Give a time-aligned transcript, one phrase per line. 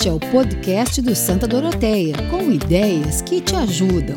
[0.00, 4.16] Este é o podcast do Santa Doroteia, com ideias que te ajudam.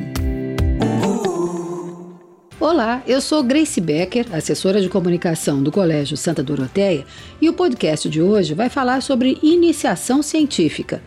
[2.57, 7.05] Olá, eu sou Grace Becker, assessora de comunicação do Colégio Santa Doroteia,
[7.41, 11.03] e o podcast de hoje vai falar sobre iniciação científica.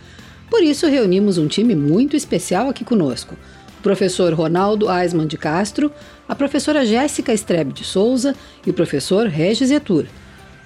[0.51, 3.35] Por isso, reunimos um time muito especial aqui conosco.
[3.79, 5.91] O professor Ronaldo Aisman de Castro,
[6.29, 8.37] a professora Jéssica Strebe de Souza
[8.67, 10.05] e o professor Regis Etur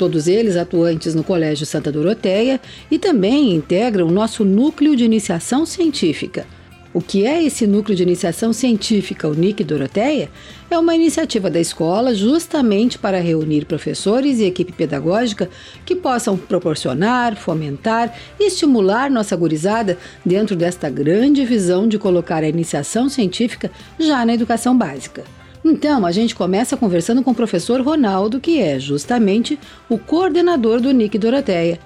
[0.00, 2.58] todos eles atuantes no Colégio Santa Doroteia
[2.90, 6.46] e também integram o nosso núcleo de iniciação científica.
[6.94, 10.30] O que é esse núcleo de iniciação científica, o NIC Doroteia?
[10.70, 15.50] É uma iniciativa da escola justamente para reunir professores e equipe pedagógica
[15.84, 22.48] que possam proporcionar, fomentar e estimular nossa gurizada dentro desta grande visão de colocar a
[22.48, 25.39] iniciação científica já na educação básica.
[25.64, 30.90] Então, a gente começa conversando com o professor Ronaldo, que é justamente o coordenador do
[30.90, 31.78] NIC Doroteia.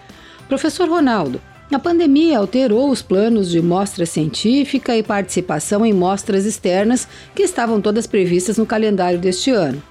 [0.48, 1.40] Professor Ronaldo,
[1.72, 7.80] a pandemia alterou os planos de mostra científica e participação em mostras externas que estavam
[7.80, 9.82] todas previstas no calendário deste ano.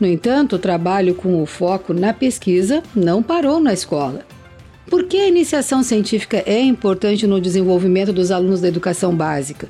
[0.00, 4.24] No entanto, o trabalho com o foco na pesquisa não parou na escola.
[4.88, 9.68] Por que a iniciação científica é importante no desenvolvimento dos alunos da educação básica?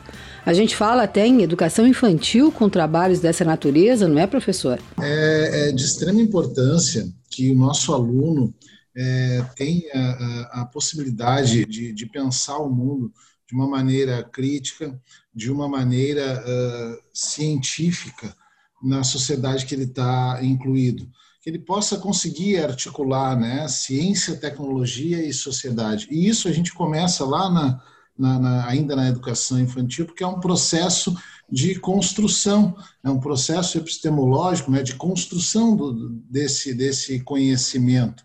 [0.49, 4.81] A gente fala até em educação infantil com trabalhos dessa natureza, não é, professor?
[4.99, 8.55] É, é de extrema importância que o nosso aluno
[8.97, 13.13] é, tenha a, a possibilidade de, de, pensar o mundo
[13.47, 14.99] de uma maneira crítica,
[15.35, 18.35] de uma maneira uh, científica
[18.83, 21.07] na sociedade que ele está incluído.
[21.43, 26.09] Que ele possa conseguir articular né, ciência, tecnologia e sociedade.
[26.11, 27.83] E isso a gente começa lá na,
[28.19, 31.17] na, na, ainda na educação infantil, porque é um processo
[31.51, 38.25] de construção, é um processo epistemológico né, de construção do, desse, desse conhecimento.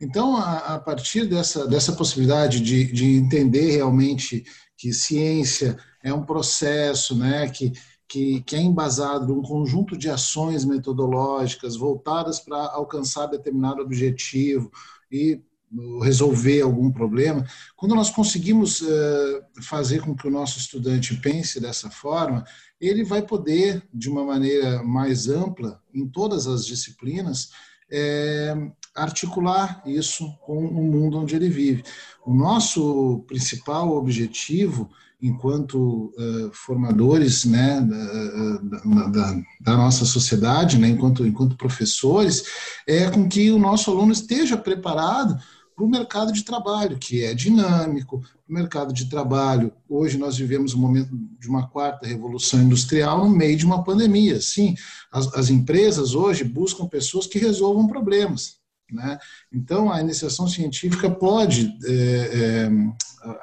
[0.00, 4.44] Então, a, a, partir dessa, dessa possibilidade de, de entender realmente
[4.76, 7.72] que ciência é um processo né, que,
[8.08, 14.72] que, que é embasado num conjunto de ações metodológicas voltadas para alcançar determinado objetivo
[15.10, 15.40] e
[16.02, 17.46] resolver algum problema,
[17.76, 22.44] quando nós conseguimos eh, fazer com que o nosso estudante pense dessa forma,
[22.80, 27.50] ele vai poder, de uma maneira mais ampla, em todas as disciplinas,
[27.90, 28.54] é,
[28.94, 31.84] articular isso com o mundo onde ele vive.
[32.26, 34.90] O nosso principal objetivo,
[35.20, 42.42] enquanto uh, formadores né, da, da, da, nossa sociedade, né, enquanto, enquanto professores,
[42.86, 45.38] é com que o nosso aluno esteja preparado
[45.82, 49.72] para o mercado de trabalho, que é dinâmico, o mercado de trabalho.
[49.88, 54.40] Hoje nós vivemos um momento de uma quarta revolução industrial no meio de uma pandemia.
[54.40, 54.76] Sim,
[55.10, 58.58] as, as empresas hoje buscam pessoas que resolvam problemas.
[58.90, 59.18] Né?
[59.52, 62.70] Então, a iniciação científica pode é, é,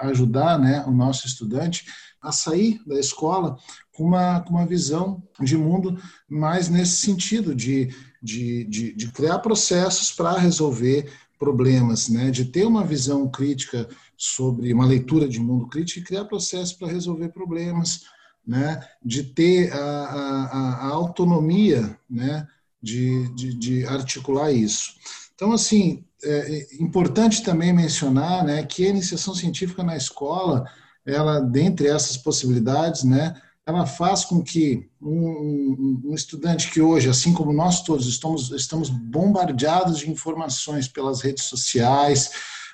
[0.08, 1.86] ajudar né, o nosso estudante
[2.22, 3.58] a sair da escola
[3.94, 7.90] com uma, com uma visão de mundo mais nesse sentido, de,
[8.22, 14.74] de, de, de criar processos para resolver problemas, né, de ter uma visão crítica sobre
[14.74, 18.04] uma leitura de mundo crítico e criar processos para resolver problemas,
[18.46, 22.46] né, de ter a, a, a autonomia, né,
[22.82, 24.94] de, de, de, articular isso.
[25.34, 30.66] Então, assim, é importante também mencionar, né, que a iniciação científica na escola,
[31.06, 37.32] ela, dentre essas possibilidades, né, ela faz com que um, um, estudante que hoje, assim
[37.32, 42.32] como nós todos, estamos, estamos bombardeados de informações pelas redes sociais,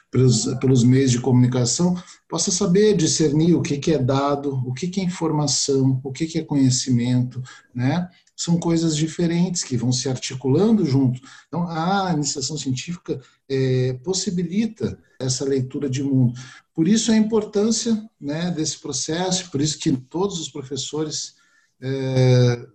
[0.10, 4.88] pelos, pelos meios de comunicação, possa saber discernir o que, que é dado, o que,
[4.88, 8.10] que é informação, o que, que é conhecimento, né?
[8.34, 11.20] São coisas diferentes que vão se articulando junto.
[11.48, 13.20] Então, a iniciação científica
[13.50, 16.40] é, possibilita essa leitura de mundo.
[16.76, 21.36] Por isso a importância né, desse processo, por isso que todos os professores,
[21.82, 22.68] é,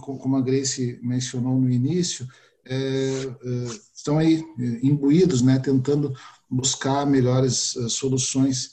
[0.00, 2.26] como a Grace mencionou no início,
[2.64, 3.64] é, é,
[3.94, 4.44] estão aí
[4.82, 6.12] imbuídos, né, tentando
[6.50, 8.72] buscar melhores é, soluções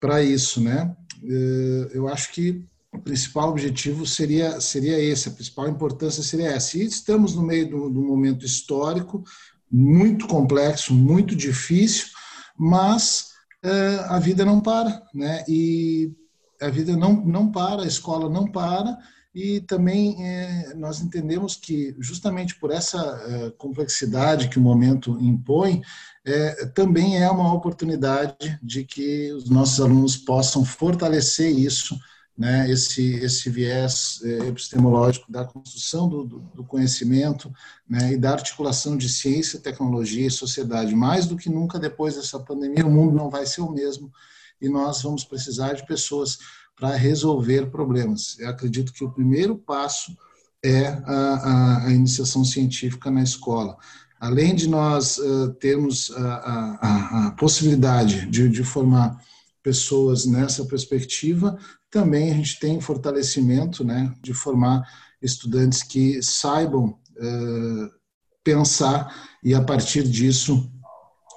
[0.00, 0.96] para isso, né?
[1.22, 6.78] É, eu acho que o principal objetivo seria seria esse, a principal importância seria essa.
[6.78, 9.22] E estamos no meio de um momento histórico
[9.70, 12.06] muito complexo, muito difícil,
[12.56, 13.27] mas é,
[14.08, 15.44] a vida não para, né?
[15.48, 16.12] E
[16.60, 18.96] a vida não, não para, a escola não para,
[19.34, 25.82] e também é, nós entendemos que, justamente por essa é, complexidade que o momento impõe,
[26.74, 31.98] também é uma oportunidade de que os nossos alunos possam fortalecer isso
[32.38, 37.52] né, esse, esse viés é, epistemológico da construção do, do, conhecimento
[37.88, 40.94] né, e da articulação de ciência, tecnologia e sociedade.
[40.94, 44.12] Mais do que nunca depois dessa pandemia, o mundo não vai ser o mesmo
[44.60, 46.38] e nós vamos precisar de pessoas
[46.76, 48.38] para resolver problemas.
[48.38, 50.16] Eu acredito que o primeiro passo
[50.64, 53.76] é a, a, a iniciação científica na escola.
[54.20, 59.20] Além de nós uh, termos a, a, a possibilidade de, de, formar
[59.68, 61.58] pessoas nessa perspectiva,
[61.90, 64.82] também a gente tem fortalecimento né, de formar
[65.20, 67.90] estudantes que saibam uh,
[68.42, 70.72] pensar e, a partir disso,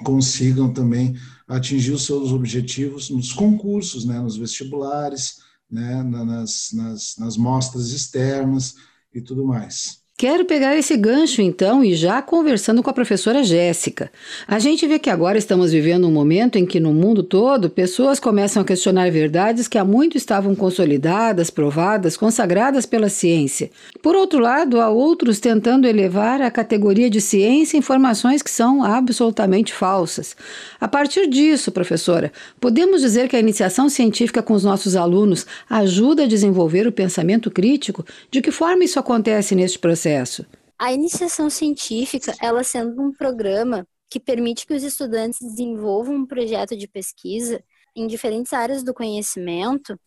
[0.06, 5.40] consigam também atingir os seus objetivos nos concursos, né, nos vestibulares,
[5.70, 8.76] né, nas, nas, nas mostras externas
[9.14, 10.01] e tudo mais.
[10.22, 14.12] Quero pegar esse gancho então e já conversando com a professora Jéssica.
[14.48, 18.20] A gente vê que agora estamos vivendo um momento em que no mundo todo pessoas
[18.20, 23.72] começam a questionar verdades que há muito estavam consolidadas, provadas, consagradas pela ciência.
[24.00, 29.74] Por outro lado, há outros tentando elevar à categoria de ciência informações que são absolutamente
[29.74, 30.36] falsas.
[30.80, 36.26] A partir disso, professora, podemos dizer que a iniciação científica com os nossos alunos ajuda
[36.26, 38.06] a desenvolver o pensamento crítico?
[38.30, 40.11] De que forma isso acontece neste processo?
[40.12, 40.46] Processo?
[40.78, 46.76] A iniciação científica, ela sendo um programa que permite que os estudantes desenvolvam um projeto
[46.76, 47.64] de pesquisa
[47.96, 49.98] em diferentes áreas do conhecimento,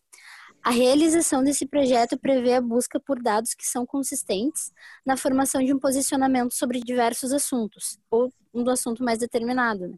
[0.62, 4.72] a realização desse projeto prevê a busca por dados que são consistentes
[5.04, 9.86] na formação de um posicionamento sobre diversos assuntos, ou um do assunto mais determinado.
[9.88, 9.96] Né?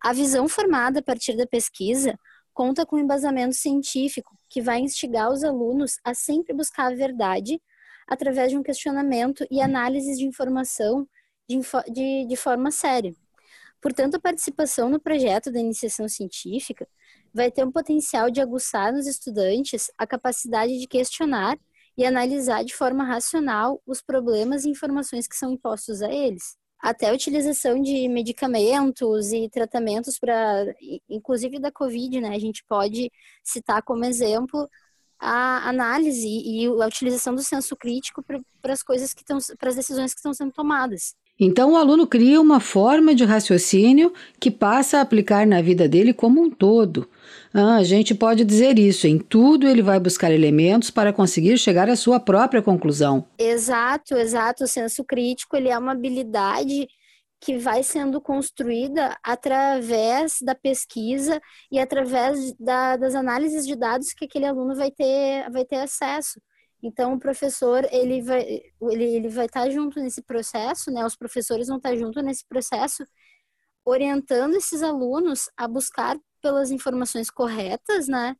[0.00, 2.18] A visão formada a partir da pesquisa
[2.52, 7.60] conta com um embasamento científico que vai instigar os alunos a sempre buscar a verdade
[8.10, 11.08] através de um questionamento e análises de informação
[11.48, 11.60] de,
[11.92, 13.14] de, de forma séria.
[13.80, 16.86] Portanto, a participação no projeto da iniciação científica
[17.32, 21.56] vai ter um potencial de aguçar nos estudantes a capacidade de questionar
[21.96, 26.56] e analisar de forma racional os problemas e informações que são impostos a eles.
[26.78, 30.66] Até a utilização de medicamentos e tratamentos para,
[31.08, 32.30] inclusive da Covid, né?
[32.30, 33.10] A gente pode
[33.44, 34.68] citar como exemplo
[35.20, 39.76] a análise e a utilização do senso crítico para as coisas que estão, para as
[39.76, 41.14] decisões que estão sendo tomadas.
[41.42, 46.12] Então, o aluno cria uma forma de raciocínio que passa a aplicar na vida dele
[46.12, 47.08] como um todo.
[47.52, 51.88] Ah, a gente pode dizer isso, em tudo ele vai buscar elementos para conseguir chegar
[51.88, 53.24] à sua própria conclusão.
[53.38, 54.64] Exato, exato.
[54.64, 56.86] O senso crítico ele é uma habilidade
[57.40, 61.40] que vai sendo construída através da pesquisa
[61.72, 66.40] e através da, das análises de dados que aquele aluno vai ter, vai ter acesso.
[66.82, 68.42] Então, o professor ele vai,
[68.90, 71.04] ele, ele vai estar junto nesse processo, né?
[71.04, 73.04] Os professores vão estar junto nesse processo,
[73.84, 78.36] orientando esses alunos a buscar pelas informações corretas, né?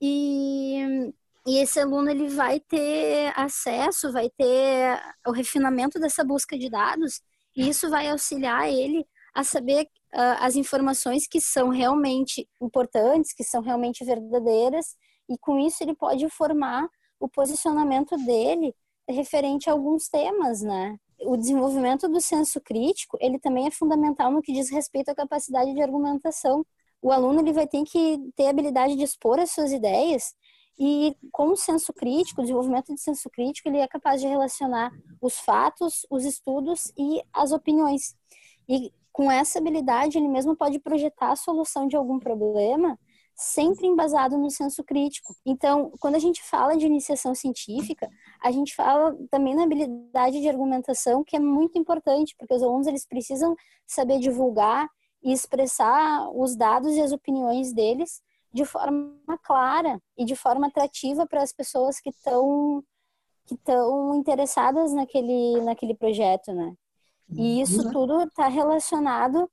[0.00, 1.12] E,
[1.46, 7.20] e esse aluno ele vai ter acesso, vai ter o refinamento dessa busca de dados
[7.56, 9.84] e isso vai auxiliar ele a saber
[10.14, 14.96] uh, as informações que são realmente importantes, que são realmente verdadeiras,
[15.28, 18.74] e com isso ele pode formar o posicionamento dele
[19.08, 20.96] referente a alguns temas, né?
[21.20, 25.72] O desenvolvimento do senso crítico, ele também é fundamental no que diz respeito à capacidade
[25.72, 26.64] de argumentação.
[27.00, 30.34] O aluno ele vai ter que ter a habilidade de expor as suas ideias
[30.78, 34.92] e com o senso crítico, o desenvolvimento de senso crítico, ele é capaz de relacionar
[35.20, 38.16] os fatos, os estudos e as opiniões.
[38.68, 42.98] E com essa habilidade, ele mesmo pode projetar a solução de algum problema
[43.36, 45.34] sempre embasado no senso crítico.
[45.44, 48.08] Então, quando a gente fala de iniciação científica,
[48.40, 52.86] a gente fala também na habilidade de argumentação, que é muito importante, porque os alunos
[52.86, 54.88] eles precisam saber divulgar
[55.22, 58.22] e expressar os dados e as opiniões deles
[58.54, 62.82] de forma clara e de forma atrativa para as pessoas que estão
[63.46, 66.72] que estão interessadas naquele naquele projeto, né?
[67.30, 67.90] E isso uhum.
[67.90, 69.50] tudo está relacionado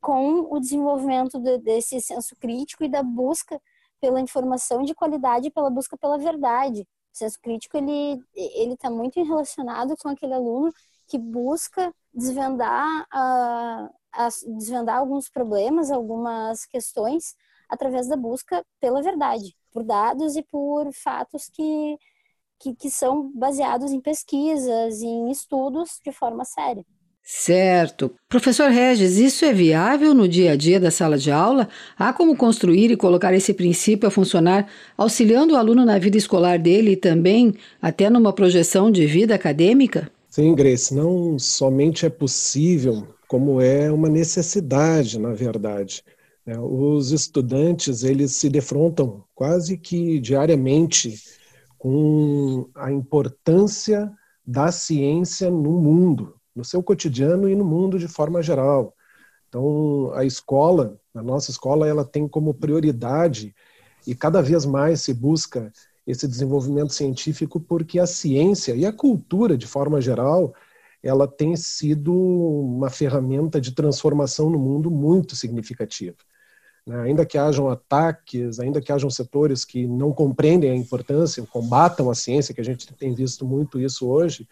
[0.00, 3.60] com o desenvolvimento de, desse senso crítico e da busca
[4.00, 6.82] pela informação de qualidade, pela busca pela verdade.
[7.12, 10.72] O senso crítico ele ele está muito relacionado com aquele aluno
[11.06, 17.36] que busca desvendar uh, as, desvendar alguns problemas, algumas questões
[17.68, 21.96] através da busca pela verdade, por dados e por fatos que,
[22.58, 26.84] que, que são baseados em pesquisas, em estudos de forma séria.
[27.30, 28.10] Certo.
[28.26, 31.68] Professor Regis, isso é viável no dia a dia da sala de aula?
[31.94, 36.58] Há como construir e colocar esse princípio a funcionar, auxiliando o aluno na vida escolar
[36.58, 40.10] dele e também até numa projeção de vida acadêmica?
[40.26, 46.02] Sim, Grace, não somente é possível, como é uma necessidade, na verdade.
[46.48, 51.22] É, os estudantes eles se defrontam quase que diariamente
[51.76, 54.10] com a importância
[54.46, 58.94] da ciência no mundo, no seu cotidiano e no mundo de forma geral.
[59.46, 63.54] Então, a escola, a nossa escola, ela tem como prioridade
[64.06, 65.70] e cada vez mais se busca
[66.06, 70.54] esse desenvolvimento científico porque a ciência e a cultura, de forma geral,
[71.02, 76.16] ela tem sido uma ferramenta de transformação no mundo muito significativa.
[76.88, 77.02] Né?
[77.02, 82.14] Ainda que hajam ataques, ainda que hajam setores que não compreendem a importância, combatam a
[82.14, 84.48] ciência, que a gente tem visto muito isso hoje,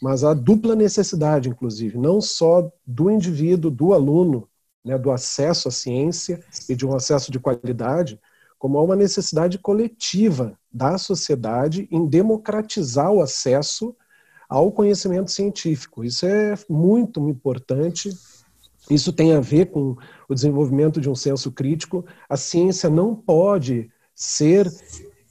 [0.00, 4.46] mas a dupla necessidade, inclusive, não só do indivíduo, do aluno,
[4.84, 8.20] né, do acesso à ciência e de um acesso de qualidade,
[8.58, 13.96] como há uma necessidade coletiva da sociedade em democratizar o acesso
[14.46, 16.04] ao conhecimento científico.
[16.04, 18.10] Isso é muito importante.
[18.90, 19.96] Isso tem a ver com
[20.28, 22.04] o desenvolvimento de um senso crítico.
[22.28, 24.70] A ciência não pode ser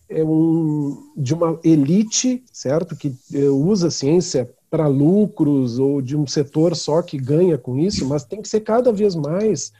[0.09, 6.15] é, um, de uma elite, certo, que é, usa a ciência para lucros ou de
[6.15, 9.71] um setor só que ganha com isso, mas tem que ser cada vez mais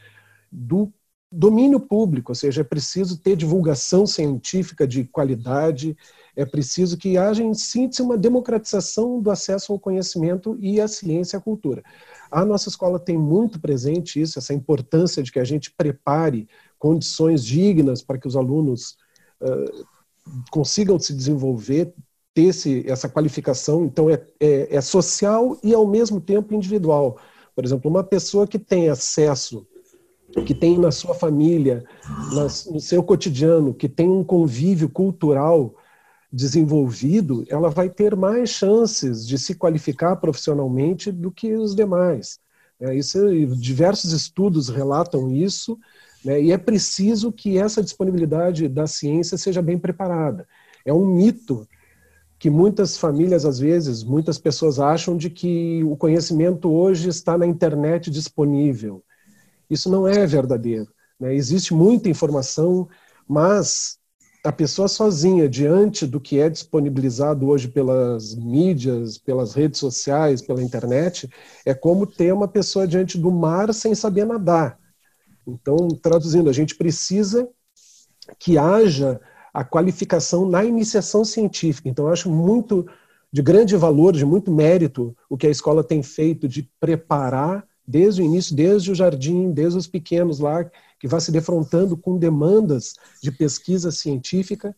[0.50, 0.92] do
[1.30, 5.96] domínio público, ou seja, é preciso ter divulgação científica de qualidade,
[6.34, 11.36] é preciso que haja, em síntese, uma democratização do acesso ao conhecimento e à ciência
[11.36, 11.82] e à cultura.
[12.30, 17.44] A nossa escola tem muito presente isso, essa importância de que a gente prepare condições
[17.44, 18.96] dignas para que os alunos
[19.40, 19.86] uh,
[20.50, 21.92] consigam se desenvolver,
[22.34, 23.84] ter esse, essa qualificação.
[23.84, 27.18] Então, é, é, é social e, ao mesmo tempo, individual.
[27.54, 29.66] Por exemplo, uma pessoa que tem acesso
[30.46, 31.84] que tem na sua família,
[32.32, 35.74] no seu cotidiano, que tem um convívio cultural
[36.32, 42.38] desenvolvido, ela vai ter mais chances de se qualificar profissionalmente do que os demais.
[42.80, 43.18] É, isso,
[43.56, 45.78] diversos estudos relatam isso,
[46.24, 50.46] né, e é preciso que essa disponibilidade da ciência seja bem preparada.
[50.84, 51.66] É um mito
[52.38, 57.46] que muitas famílias, às vezes, muitas pessoas acham de que o conhecimento hoje está na
[57.46, 59.02] internet disponível.
[59.70, 60.88] Isso não é verdadeiro.
[61.18, 61.34] Né?
[61.34, 62.88] Existe muita informação,
[63.28, 63.98] mas
[64.42, 70.62] a pessoa sozinha, diante do que é disponibilizado hoje pelas mídias, pelas redes sociais, pela
[70.62, 71.28] internet,
[71.64, 74.78] é como ter uma pessoa diante do mar sem saber nadar.
[75.46, 77.48] Então, traduzindo, a gente precisa
[78.38, 79.20] que haja
[79.52, 81.88] a qualificação na iniciação científica.
[81.88, 82.86] Então, eu acho muito
[83.32, 88.22] de grande valor, de muito mérito, o que a escola tem feito de preparar desde
[88.22, 90.64] o início, desde o jardim, desde os pequenos lá,
[90.98, 94.76] que vai se defrontando com demandas de pesquisa científica,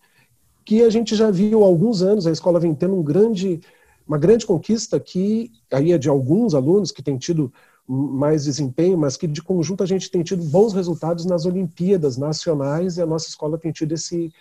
[0.65, 3.61] que a gente já viu há alguns anos, a escola vem tendo um grande,
[4.09, 7.53] uma grande conquista que aí é de alguns alunos que têm tido
[7.87, 12.97] mais desempenho, mas que de conjunto a gente tem tido bons resultados nas Olimpíadas nacionais
[12.97, 14.33] e a nossa escola tem tido esse,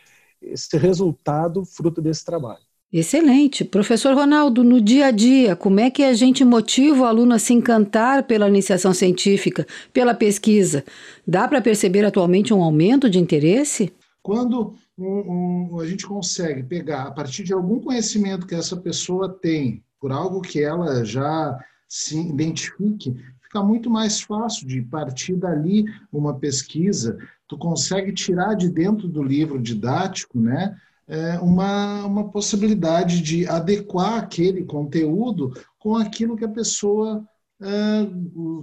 [0.41, 2.70] esse resultado fruto desse trabalho.
[2.93, 3.63] Excelente.
[3.63, 7.39] Professor Ronaldo, no dia a dia, como é que a gente motiva o aluno a
[7.39, 10.83] se encantar pela iniciação científica, pela pesquisa?
[11.25, 13.93] Dá para perceber atualmente um aumento de interesse?
[14.21, 19.29] Quando um, um, a gente consegue pegar, a partir de algum conhecimento que essa pessoa
[19.29, 21.57] tem, por algo que ela já
[21.87, 27.17] se identifique, fica muito mais fácil de partir dali uma pesquisa.
[27.47, 30.75] Tu consegue tirar de dentro do livro didático, né?
[31.11, 37.27] É, uma, uma possibilidade de adequar aquele conteúdo com aquilo que a pessoa
[37.61, 38.07] é,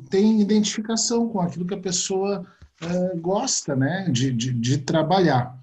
[0.09, 2.47] tem identificação, com aquilo que a pessoa
[2.81, 5.55] é, gosta né, de, de, de, trabalhar.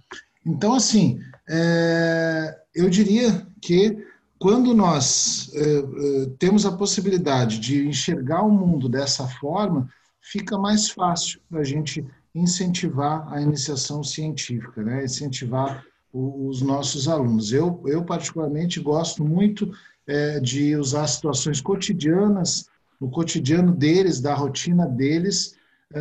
[0.46, 4.06] Então, assim, é, eu diria que
[4.38, 9.90] quando nós é, temos a possibilidade de enxergar o mundo dessa forma,
[10.22, 15.04] fica mais fácil a gente incentivar a iniciação científica, né?
[15.04, 15.84] incentivar
[16.16, 17.52] os nossos alunos.
[17.52, 19.70] Eu, eu particularmente, gosto muito
[20.08, 22.70] é, de usar situações cotidianas,
[23.02, 25.56] no cotidiano deles, da rotina deles,
[25.94, 26.00] é,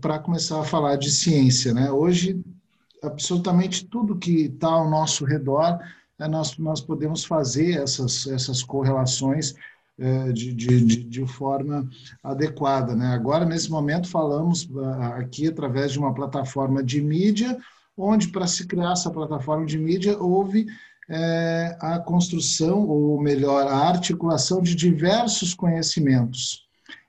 [0.00, 1.74] para começar a falar de ciência.
[1.74, 1.90] Né?
[1.90, 2.40] Hoje,
[3.02, 5.80] absolutamente tudo que está ao nosso redor,
[6.16, 9.54] é, nós, nós podemos fazer essas, essas correlações
[9.98, 11.90] é, de, de, de, de, forma
[12.22, 12.94] adequada.
[12.94, 13.06] Né?
[13.08, 17.58] Agora, nesse momento, falamos ah, aqui através de uma plataforma de mídia,
[18.00, 20.66] onde, para se criar essa plataforma de mídia, houve
[21.08, 26.64] é, a construção, ou melhor, a articulação de diversos conhecimentos,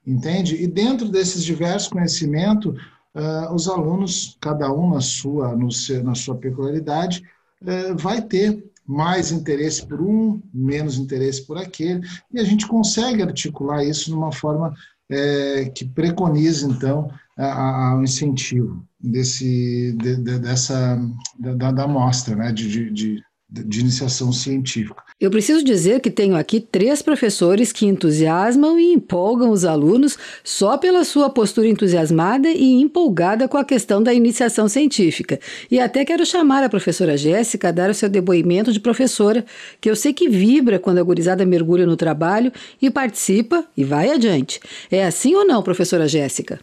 [0.05, 0.55] entende?
[0.55, 2.73] E dentro desses diversos conhecimentos,
[3.15, 7.23] uh, os alunos, cada um na sua, no seu, na sua peculiaridade,
[7.61, 12.01] uh, vai ter mais interesse por um, menos interesse por aquele,
[12.33, 14.73] e a gente consegue articular isso de uma forma
[15.09, 17.09] é, que preconize, então,
[17.41, 20.99] o incentivo desse, de, de, dessa,
[21.39, 25.01] da, amostra, né, de, de, de iniciação científica.
[25.19, 30.77] Eu preciso dizer que tenho aqui três professores que entusiasmam e empolgam os alunos só
[30.77, 35.39] pela sua postura entusiasmada e empolgada com a questão da iniciação científica.
[35.69, 39.45] E até quero chamar a professora Jéssica a dar o seu depoimento de professora,
[39.79, 44.09] que eu sei que vibra quando a gurizada mergulha no trabalho e participa e vai
[44.09, 44.59] adiante.
[44.89, 46.59] É assim ou não, professora Jéssica?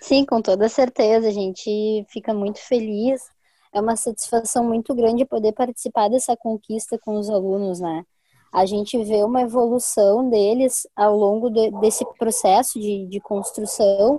[0.00, 1.28] Sim, com toda certeza.
[1.28, 3.22] A gente fica muito feliz
[3.76, 8.06] é uma satisfação muito grande poder participar dessa conquista com os alunos, né?
[8.50, 14.18] A gente vê uma evolução deles ao longo de, desse processo de, de construção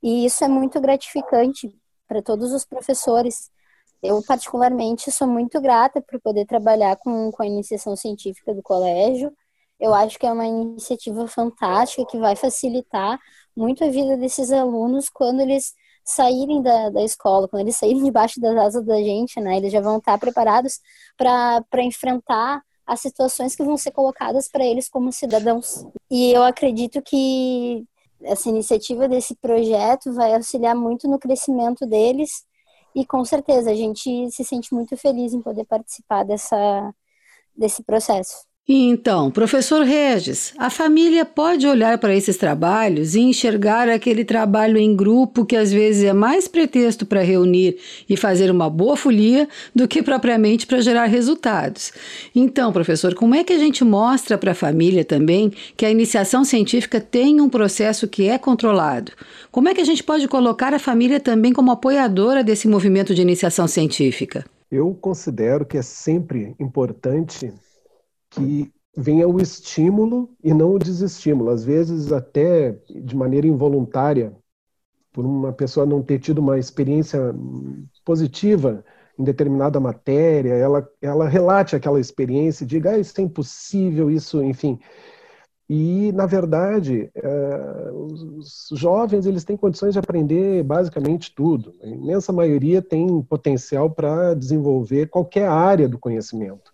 [0.00, 1.74] e isso é muito gratificante
[2.06, 3.50] para todos os professores.
[4.00, 9.32] Eu, particularmente, sou muito grata por poder trabalhar com, com a iniciação científica do colégio.
[9.80, 13.18] Eu acho que é uma iniciativa fantástica que vai facilitar
[13.56, 18.40] muito a vida desses alunos quando eles saírem da, da escola, quando eles saírem debaixo
[18.40, 20.80] das asas da gente, né, eles já vão estar preparados
[21.16, 25.86] para enfrentar as situações que vão ser colocadas para eles como cidadãos.
[26.10, 27.84] E eu acredito que
[28.22, 32.44] essa iniciativa desse projeto vai auxiliar muito no crescimento deles
[32.94, 36.92] e com certeza a gente se sente muito feliz em poder participar dessa,
[37.56, 38.46] desse processo.
[38.68, 44.94] Então, professor Regis, a família pode olhar para esses trabalhos e enxergar aquele trabalho em
[44.94, 47.76] grupo que às vezes é mais pretexto para reunir
[48.08, 51.92] e fazer uma boa folia do que propriamente para gerar resultados.
[52.32, 56.44] Então, professor, como é que a gente mostra para a família também que a iniciação
[56.44, 59.10] científica tem um processo que é controlado?
[59.50, 63.22] Como é que a gente pode colocar a família também como apoiadora desse movimento de
[63.22, 64.44] iniciação científica?
[64.70, 67.52] Eu considero que é sempre importante
[68.32, 71.50] que venha o estímulo e não o desestímulo.
[71.50, 74.36] Às vezes, até de maneira involuntária,
[75.12, 77.34] por uma pessoa não ter tido uma experiência
[78.04, 78.84] positiva
[79.18, 84.42] em determinada matéria, ela, ela relate aquela experiência e diga, ah, isso é impossível, isso,
[84.42, 84.78] enfim.
[85.68, 91.72] E, na verdade, é, os jovens eles têm condições de aprender basicamente tudo.
[91.82, 96.71] A imensa maioria tem potencial para desenvolver qualquer área do conhecimento.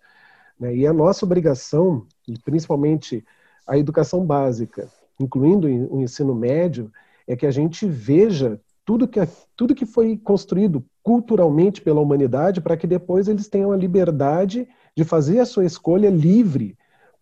[0.59, 0.75] Né?
[0.75, 2.05] E a nossa obrigação,
[2.43, 3.23] principalmente
[3.65, 6.91] a educação básica, incluindo o ensino médio,
[7.27, 9.19] é que a gente veja tudo que,
[9.55, 15.03] tudo que foi construído culturalmente pela humanidade para que depois eles tenham a liberdade de
[15.03, 16.75] fazer a sua escolha livre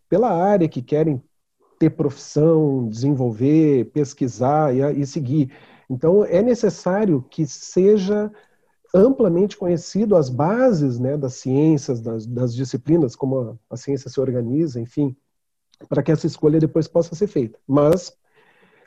[0.10, 1.22] pela área que querem
[1.78, 5.52] ter profissão, desenvolver, pesquisar e, e seguir.
[5.90, 8.32] Então, é necessário que seja
[8.98, 14.20] amplamente conhecido as bases né, das ciências, das, das disciplinas, como a, a, ciência se
[14.20, 15.16] organiza, enfim,
[15.88, 17.60] para que essa escolha depois possa ser feita.
[17.68, 18.16] Mas,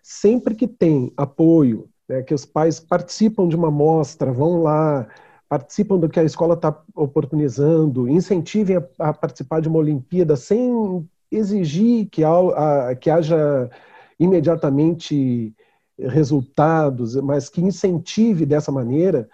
[0.02, 5.08] sempre que tem apoio, né, que os pais participam de uma mostra, vão lá,
[5.48, 11.08] participam do que a escola está oportunizando, incentivem a, a, participar de uma Olimpíada sem
[11.30, 13.70] exigir que, a, que haja
[14.18, 15.54] imediatamente
[15.98, 19.28] resultados, mas que incentive dessa maneira,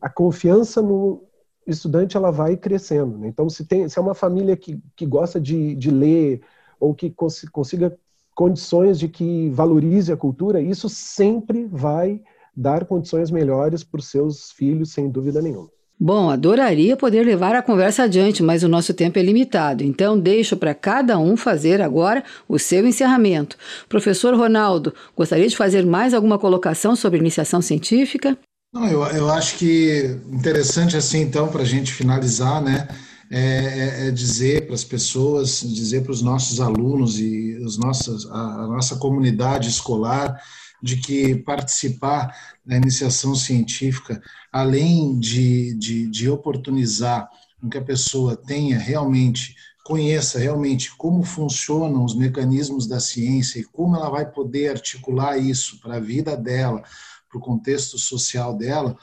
[0.00, 1.22] a confiança no
[1.66, 3.18] estudante ela vai crescendo.
[3.18, 3.28] Né?
[3.28, 6.40] Então, se, tem, se é uma família que, que gosta de, de ler
[6.80, 7.96] ou que cons, consiga
[8.34, 12.20] condições de que valorize a cultura, isso sempre vai
[12.56, 15.68] dar condições melhores para os seus filhos, sem dúvida nenhuma.
[16.00, 20.56] Bom, adoraria poder levar a conversa adiante, mas o nosso tempo é limitado, então deixo
[20.56, 23.56] para cada um fazer agora o seu encerramento.
[23.88, 28.38] Professor Ronaldo, gostaria de fazer mais alguma colocação sobre iniciação científica?
[28.72, 32.86] Não, eu, eu acho que interessante assim, então, para a gente finalizar, né,
[33.30, 38.30] é, é, é dizer para as pessoas, dizer para os nossos alunos e os nossos,
[38.30, 40.38] a, a, nossa comunidade escolar,
[40.82, 47.28] de que participar da iniciação científica, além de, de, de oportunizar
[47.70, 53.96] que a pessoa tenha realmente conheça realmente como funcionam os mecanismos da ciência e como
[53.96, 56.82] ela vai poder articular isso para a vida dela,
[57.28, 58.96] para o contexto social dela,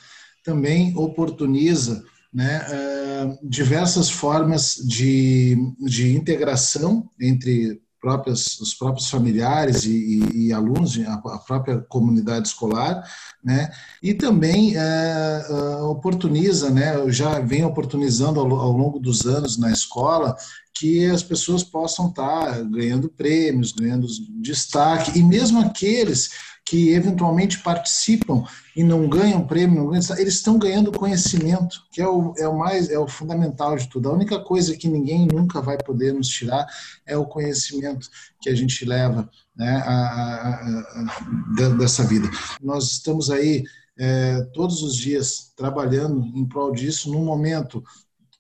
[0.43, 9.89] também oportuniza né, eh, diversas formas de, de integração entre próprias, os próprios familiares e,
[9.89, 13.03] e, e alunos, a, a, própria comunidade escolar,
[13.43, 13.71] né?
[14.03, 15.47] E também é,
[15.81, 17.09] oportuniza, né?
[17.09, 20.35] Já vem oportunizando ao, ao, longo dos anos na escola
[20.71, 24.05] que as pessoas possam estar ganhando prêmios, ganhando
[24.39, 26.29] destaque, e mesmo aqueles
[26.65, 28.43] que eventualmente participam
[28.75, 32.97] e não ganham prêmio, eles estão ganhando conhecimento, que é o, é o mais é
[32.97, 34.09] o fundamental de tudo.
[34.09, 36.65] A única coisa que ninguém nunca vai poder nos tirar
[37.05, 38.09] é o conhecimento
[38.41, 42.27] que a gente leva né, a, a, a, dessa vida.
[42.59, 43.63] Nós estamos aí
[43.97, 47.83] é, todos os dias trabalhando em prol disso, num momento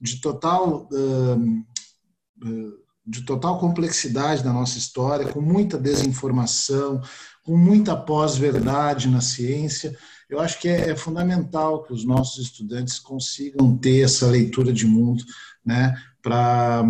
[0.01, 0.89] de total
[3.07, 7.01] de total complexidade da nossa história, com muita desinformação,
[7.45, 9.95] com muita pós-verdade na ciência.
[10.27, 14.85] Eu acho que é, é, fundamental que os nossos estudantes consigam ter essa leitura de
[14.85, 15.23] mundo,
[15.63, 16.83] né, para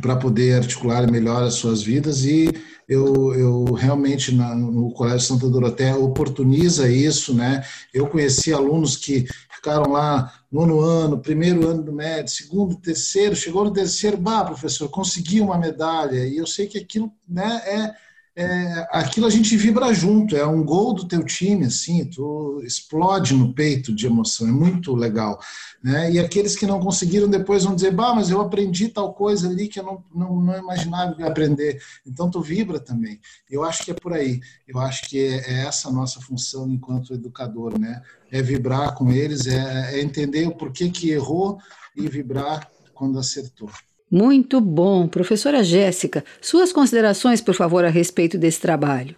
[0.00, 2.48] para poder articular melhor as suas vidas e
[2.88, 7.64] eu, eu realmente na, no Colégio Santa Doroteia oportuniza isso, né?
[7.92, 13.64] Eu conheci alunos que ficaram lá nono ano, primeiro ano do médio, segundo, terceiro, chegou
[13.64, 17.94] no terceiro, bah, professor, consegui uma medalha e eu sei que aquilo, né, é
[18.36, 23.34] é, aquilo a gente vibra junto, é um gol do teu time, assim, tu explode
[23.34, 25.38] no peito de emoção, é muito legal.
[25.82, 26.12] Né?
[26.12, 29.66] E aqueles que não conseguiram depois vão dizer, bah, mas eu aprendi tal coisa ali
[29.66, 31.82] que eu não, não, não imaginava aprender.
[32.06, 33.20] Então tu vibra também.
[33.50, 34.40] Eu acho que é por aí.
[34.66, 38.00] Eu acho que é, é essa nossa função enquanto educador, né?
[38.30, 41.58] É vibrar com eles, é, é entender o porquê que errou
[41.96, 43.70] e vibrar quando acertou.
[44.10, 45.06] Muito bom.
[45.06, 49.14] Professora Jéssica, suas considerações, por favor, a respeito desse trabalho.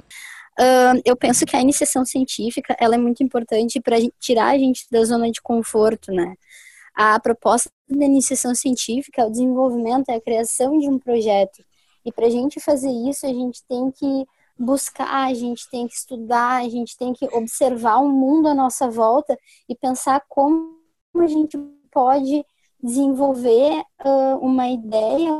[0.59, 4.87] Uh, eu penso que a iniciação científica ela é muito importante para tirar a gente
[4.91, 6.35] da zona de conforto, né?
[6.95, 11.65] A proposta da iniciação científica é o desenvolvimento, é a criação de um projeto.
[12.05, 14.27] E para a gente fazer isso, a gente tem que
[14.59, 18.91] buscar, a gente tem que estudar, a gente tem que observar o mundo à nossa
[18.91, 20.77] volta e pensar como
[21.17, 21.57] a gente
[21.91, 22.45] pode
[22.83, 25.31] desenvolver uh, uma ideia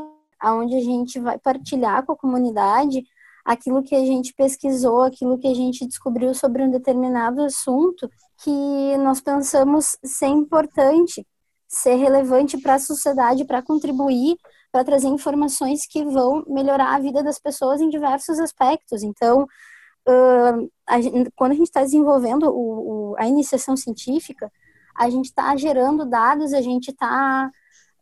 [0.45, 3.03] onde a gente vai partilhar com a comunidade
[3.45, 8.09] aquilo que a gente pesquisou, aquilo que a gente descobriu sobre um determinado assunto
[8.41, 11.25] que nós pensamos ser importante,
[11.67, 14.37] ser relevante para a sociedade, para contribuir,
[14.71, 19.03] para trazer informações que vão melhorar a vida das pessoas em diversos aspectos.
[19.03, 24.51] Então, uh, a gente, quando a gente está desenvolvendo o, o, a iniciação científica,
[24.95, 27.51] a gente está gerando dados, a gente está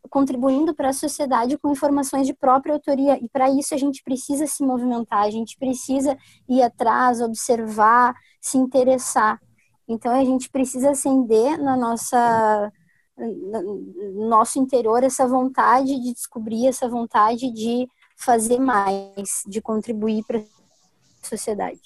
[0.09, 3.17] contribuindo para a sociedade com informações de própria autoria.
[3.21, 6.17] E para isso a gente precisa se movimentar, a gente precisa
[6.49, 9.39] ir atrás, observar, se interessar.
[9.87, 12.71] Então a gente precisa acender na nossa
[13.17, 20.39] no nosso interior essa vontade de descobrir, essa vontade de fazer mais, de contribuir para
[20.39, 21.79] a sociedade.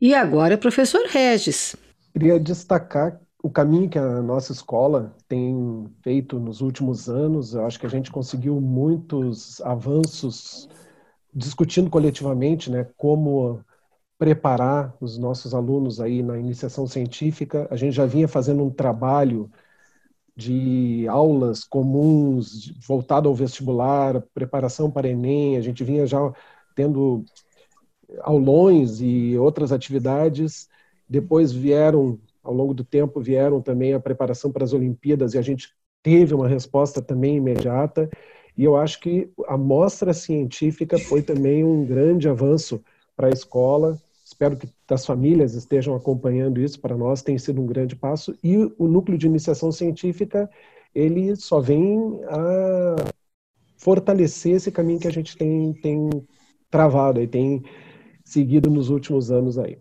[0.00, 1.76] E agora, professor Regis.
[2.12, 7.78] Queria destacar o caminho que a nossa escola tem feito nos últimos anos, eu acho
[7.78, 10.68] que a gente conseguiu muitos avanços
[11.32, 13.64] discutindo coletivamente, né, como
[14.18, 17.68] preparar os nossos alunos aí na iniciação científica.
[17.70, 19.48] A gente já vinha fazendo um trabalho
[20.36, 26.32] de aulas comuns voltado ao vestibular, preparação para Enem, a gente vinha já
[26.74, 27.24] tendo
[28.20, 30.68] aulões e outras atividades.
[31.08, 35.42] Depois vieram ao longo do tempo vieram também a preparação para as Olimpíadas e a
[35.42, 35.68] gente
[36.02, 38.08] teve uma resposta também imediata.
[38.56, 42.82] E eu acho que a mostra científica foi também um grande avanço
[43.14, 44.00] para a escola.
[44.24, 46.80] Espero que as famílias estejam acompanhando isso.
[46.80, 48.34] Para nós tem sido um grande passo.
[48.42, 50.48] E o núcleo de iniciação científica
[50.94, 52.96] ele só vem a
[53.76, 56.08] fortalecer esse caminho que a gente tem, tem
[56.70, 57.62] travado e tem
[58.24, 59.78] seguido nos últimos anos aí.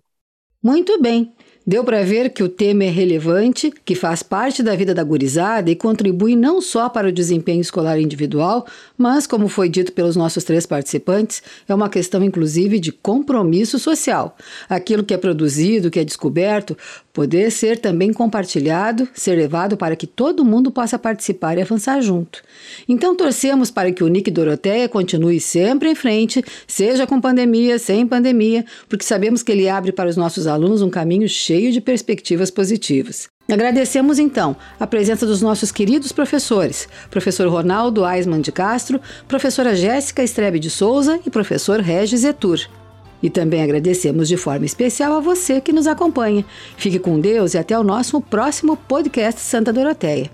[0.61, 1.33] Muito bem.
[1.69, 5.69] Deu para ver que o tema é relevante, que faz parte da vida da gurizada
[5.69, 8.65] e contribui não só para o desempenho escolar individual,
[8.97, 14.37] mas, como foi dito pelos nossos três participantes, é uma questão inclusive de compromisso social.
[14.69, 16.77] Aquilo que é produzido, que é descoberto,
[17.11, 22.41] poder ser também compartilhado, ser levado para que todo mundo possa participar e avançar junto.
[22.87, 28.07] Então torcemos para que o Nick Doroteia continue sempre em frente, seja com pandemia, sem
[28.07, 31.81] pandemia, porque sabemos que ele abre para os nossos alunos um caminho cheio cheio de
[31.81, 33.27] perspectivas positivas.
[33.51, 40.23] Agradecemos então a presença dos nossos queridos professores, professor Ronaldo Aisman de Castro, professora Jéssica
[40.23, 42.59] Strebe de Souza e professor Regis Etur.
[43.23, 46.45] E também agradecemos de forma especial a você que nos acompanha.
[46.77, 50.29] Fique com Deus e até o nosso próximo podcast Santa Doroteia.